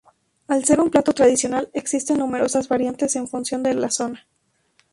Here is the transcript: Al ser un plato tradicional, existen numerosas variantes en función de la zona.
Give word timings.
Al 0.47 0.65
ser 0.65 0.79
un 0.79 0.89
plato 0.89 1.13
tradicional, 1.13 1.69
existen 1.73 2.17
numerosas 2.17 2.67
variantes 2.67 3.15
en 3.17 3.27
función 3.27 3.61
de 3.61 3.75
la 3.75 3.91
zona. 3.91 4.25